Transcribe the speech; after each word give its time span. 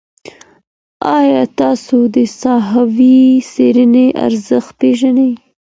ایا 1.17 1.43
تاسو 1.59 1.97
د 2.15 2.17
ساحوي 2.41 3.21
څېړني 3.51 4.07
ارزښت 4.25 4.71
پېژنئ؟ 4.79 5.31